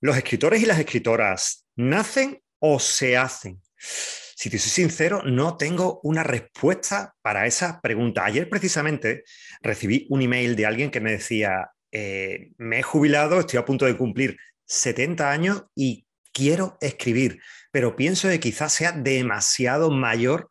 [0.00, 3.60] ¿Los escritores y las escritoras nacen o se hacen?
[3.76, 8.24] Si te soy sincero, no tengo una respuesta para esa pregunta.
[8.24, 9.24] Ayer precisamente
[9.60, 13.86] recibí un email de alguien que me decía, eh, me he jubilado, estoy a punto
[13.86, 17.40] de cumplir 70 años y quiero escribir,
[17.72, 20.48] pero pienso que quizás sea demasiado mayor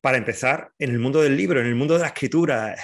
[0.00, 2.74] para empezar en el mundo del libro, en el mundo de la escritura.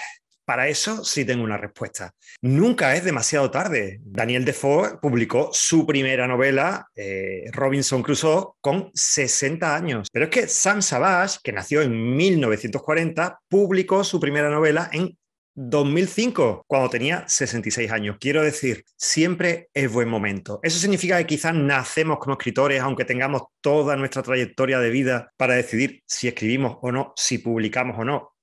[0.46, 2.14] Para eso sí tengo una respuesta.
[2.40, 3.98] Nunca es demasiado tarde.
[4.04, 10.08] Daniel Defoe publicó su primera novela, eh, Robinson Crusoe, con 60 años.
[10.12, 15.18] Pero es que Sam Savage, que nació en 1940, publicó su primera novela en
[15.56, 18.18] 2005, cuando tenía 66 años.
[18.20, 20.60] Quiero decir, siempre es buen momento.
[20.62, 25.54] Eso significa que quizás nacemos como escritores, aunque tengamos toda nuestra trayectoria de vida para
[25.54, 28.35] decidir si escribimos o no, si publicamos o no.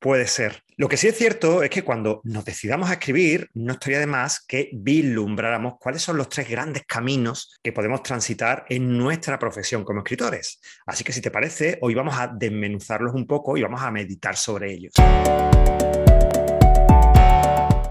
[0.00, 0.62] Puede ser.
[0.76, 4.06] Lo que sí es cierto es que cuando nos decidamos a escribir, no estaría de
[4.06, 9.82] más que vislumbráramos cuáles son los tres grandes caminos que podemos transitar en nuestra profesión
[9.82, 10.60] como escritores.
[10.86, 14.36] Así que si te parece, hoy vamos a desmenuzarlos un poco y vamos a meditar
[14.36, 14.92] sobre ellos.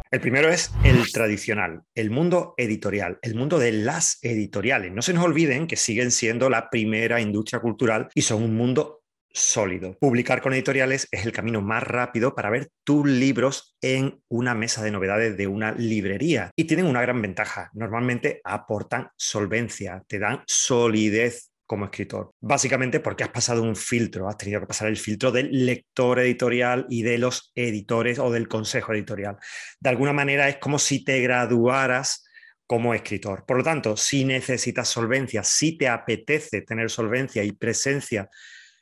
[0.09, 4.93] El primero es el tradicional, el mundo editorial, el mundo de las editoriales.
[4.93, 9.01] No se nos olviden que siguen siendo la primera industria cultural y son un mundo
[9.37, 9.97] sólido.
[9.99, 14.83] Publicar con editoriales es el camino más rápido para ver tus libros en una mesa
[14.83, 16.51] de novedades de una librería.
[16.55, 17.69] Y tienen una gran ventaja.
[17.73, 22.31] Normalmente aportan solvencia, te dan solidez como escritor.
[22.39, 26.87] Básicamente porque has pasado un filtro, has tenido que pasar el filtro del lector editorial
[26.89, 29.37] y de los editores o del consejo editorial.
[29.79, 32.23] De alguna manera es como si te graduaras
[32.65, 33.45] como escritor.
[33.45, 38.29] Por lo tanto, si necesitas solvencia, si te apetece tener solvencia y presencia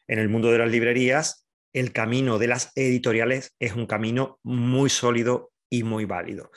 [0.08, 4.90] en el mundo de las librerías, el camino de las editoriales es un camino muy
[4.90, 6.52] sólido y muy válido.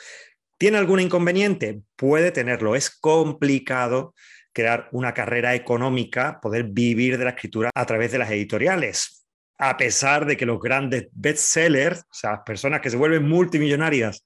[0.58, 1.80] ¿Tiene algún inconveniente?
[1.96, 2.76] Puede tenerlo.
[2.76, 4.14] Es complicado
[4.52, 9.26] crear una carrera económica, poder vivir de la escritura a través de las editoriales.
[9.58, 14.24] A pesar de que los grandes bestsellers, o sea, las personas que se vuelven multimillonarias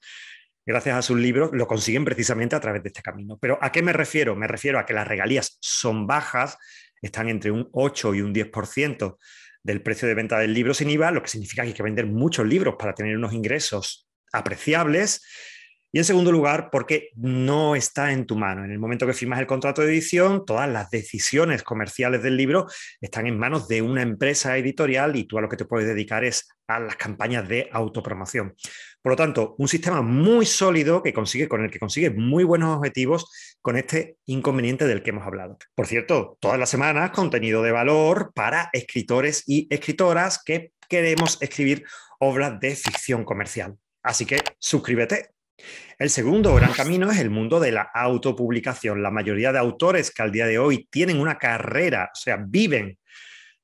[0.64, 3.36] gracias a sus libros, lo consiguen precisamente a través de este camino.
[3.38, 4.36] Pero ¿a qué me refiero?
[4.36, 6.56] Me refiero a que las regalías son bajas,
[7.02, 9.18] están entre un 8 y un 10%
[9.62, 12.06] del precio de venta del libro sin IVA, lo que significa que hay que vender
[12.06, 15.22] muchos libros para tener unos ingresos apreciables
[15.94, 18.64] y en segundo lugar, porque no está en tu mano.
[18.64, 22.66] En el momento que firmas el contrato de edición, todas las decisiones comerciales del libro
[22.98, 26.24] están en manos de una empresa editorial y tú a lo que te puedes dedicar
[26.24, 28.54] es a las campañas de autopromoción.
[29.02, 32.76] Por lo tanto, un sistema muy sólido que consigue, con el que consigue muy buenos
[32.76, 33.30] objetivos
[33.60, 35.58] con este inconveniente del que hemos hablado.
[35.74, 41.84] Por cierto, todas las semanas contenido de valor para escritores y escritoras que queremos escribir
[42.20, 43.76] obras de ficción comercial.
[44.02, 45.30] Así que suscríbete
[45.98, 49.02] el segundo gran camino es el mundo de la autopublicación.
[49.02, 52.98] La mayoría de autores que al día de hoy tienen una carrera, o sea, viven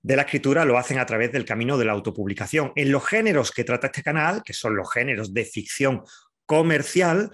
[0.08, 2.72] de la escritura, lo hacen a través del camino de la autopublicación.
[2.76, 6.02] En los géneros que trata este canal, que son los géneros de ficción
[6.46, 7.30] comercial,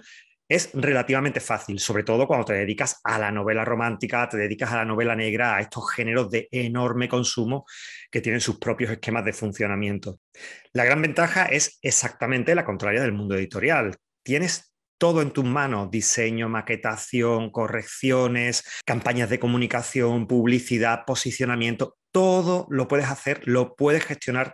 [0.49, 4.75] es relativamente fácil, sobre todo cuando te dedicas a la novela romántica, te dedicas a
[4.75, 7.65] la novela negra, a estos géneros de enorme consumo
[8.11, 10.19] que tienen sus propios esquemas de funcionamiento.
[10.73, 15.91] La gran ventaja es exactamente la contraria del mundo editorial tienes todo en tus manos,
[15.91, 24.53] diseño, maquetación, correcciones, campañas de comunicación, publicidad, posicionamiento, todo lo puedes hacer, lo puedes gestionar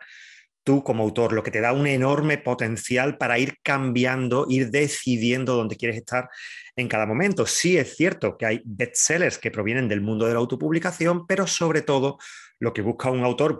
[0.63, 5.55] tú como autor, lo que te da un enorme potencial para ir cambiando, ir decidiendo
[5.55, 6.29] dónde quieres estar
[6.75, 7.45] en cada momento.
[7.45, 11.81] Sí es cierto que hay bestsellers que provienen del mundo de la autopublicación, pero sobre
[11.81, 12.17] todo
[12.59, 13.57] lo que busca un autor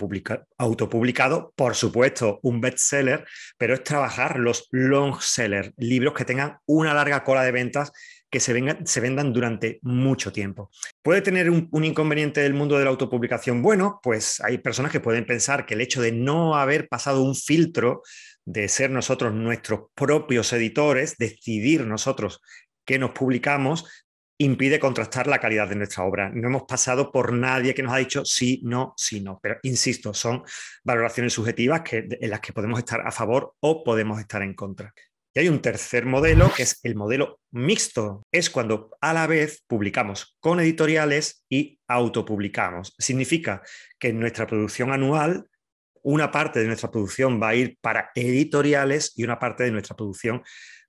[0.60, 3.26] autopublicado, por supuesto, un bestseller,
[3.58, 7.92] pero es trabajar los long sellers, libros que tengan una larga cola de ventas
[8.30, 8.54] que se,
[9.02, 10.72] vendan durante mucho tiempo.
[11.04, 13.64] ¿Puede tener un, inconveniente del mundo de la autopublicación?
[13.64, 17.36] Bueno, pues hay personas que pueden pensar que el hecho de no haber pasado un
[17.36, 18.04] filtro,
[18.46, 22.42] de ser nosotros nuestros propios editores, decidir nosotros
[22.86, 23.86] qué nos publicamos,
[24.38, 26.30] impide contrastar la calidad de nuestra obra.
[26.34, 29.40] No hemos pasado por nadie que nos ha dicho sí, no, sí, no.
[29.42, 30.44] Pero insisto, son
[30.84, 34.94] valoraciones subjetivas que, en las que podemos estar a favor o podemos estar en contra.
[35.34, 38.24] Y hay un tercer modelo que es el modelo mixto.
[38.32, 42.94] Es cuando a la vez publicamos con editoriales y autopublicamos.
[42.98, 43.62] Significa
[43.98, 45.48] que en nuestra producción anual
[46.04, 49.96] una parte de nuestra producción va a ir para editoriales y una parte de nuestra
[49.96, 50.44] producción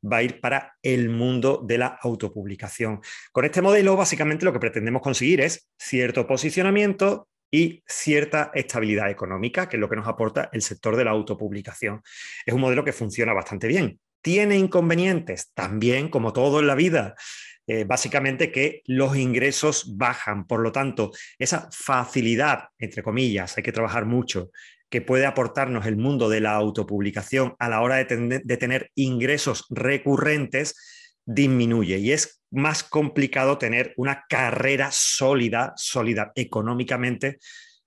[0.05, 3.01] va a ir para el mundo de la autopublicación.
[3.31, 9.69] Con este modelo, básicamente lo que pretendemos conseguir es cierto posicionamiento y cierta estabilidad económica,
[9.69, 12.01] que es lo que nos aporta el sector de la autopublicación.
[12.47, 14.01] Es un modelo que funciona bastante bien.
[14.23, 15.53] ¿Tiene inconvenientes?
[15.53, 17.15] También, como todo en la vida.
[17.67, 20.47] eh, básicamente que los ingresos bajan.
[20.47, 24.51] Por lo tanto, esa facilidad, entre comillas, hay que trabajar mucho,
[24.91, 29.67] que puede aportarnos el mundo de la autopublicación a la hora de, de tener ingresos
[29.71, 30.75] recurrentes,
[31.25, 37.39] disminuye y es más complicado tener una carrera sólida, sólida económicamente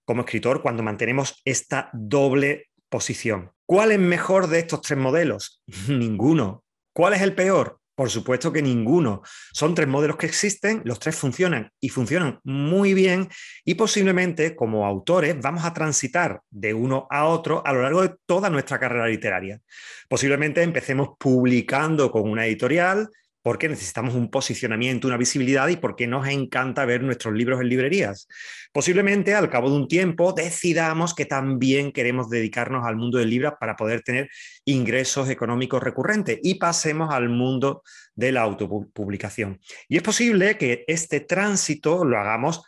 [0.05, 3.51] como escritor cuando mantenemos esta doble posición.
[3.65, 5.61] ¿Cuál es mejor de estos tres modelos?
[5.87, 6.63] Ninguno.
[6.93, 7.79] ¿Cuál es el peor?
[7.95, 9.21] Por supuesto que ninguno.
[9.53, 13.29] Son tres modelos que existen, los tres funcionan y funcionan muy bien
[13.63, 18.13] y posiblemente como autores vamos a transitar de uno a otro a lo largo de
[18.25, 19.61] toda nuestra carrera literaria.
[20.09, 23.09] Posiblemente empecemos publicando con una editorial,
[23.45, 28.27] porque necesitamos un posicionamiento, una visibilidad y porque nos encanta ver nuestros libros en librerías.
[28.74, 33.56] Posiblemente al cabo de un tiempo decidamos que también queremos dedicarnos al mundo del libro
[33.59, 34.31] para poder tener
[34.65, 37.83] ingresos económicos recurrentes y pasemos al mundo
[38.15, 39.59] de la autopublicación.
[39.88, 42.63] Y es posible que este tránsito lo hagamos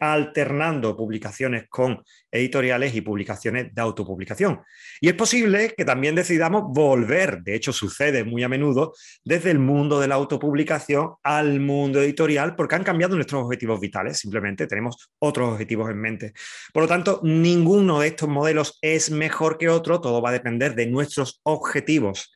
[0.00, 4.60] alternando publicaciones con editoriales y publicaciones de autopublicación.
[5.00, 8.94] Y es posible que también decidamos volver, de hecho sucede muy a menudo,
[9.24, 14.18] desde el mundo de la autopublicación al mundo editorial, porque han cambiado nuestros objetivos vitales,
[14.18, 16.32] simplemente tenemos otros objetivos en mente.
[16.72, 20.74] Por lo tanto, ninguno de estos modelos es mejor que otro, todo va a depender
[20.74, 22.34] de nuestros objetivos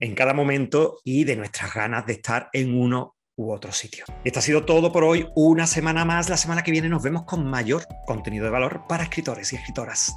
[0.00, 4.04] en cada momento y de nuestras ganas de estar en uno u otro sitio.
[4.24, 5.28] Y esto ha sido todo por hoy.
[5.34, 6.28] Una semana más.
[6.28, 10.16] La semana que viene nos vemos con mayor contenido de valor para escritores y escritoras.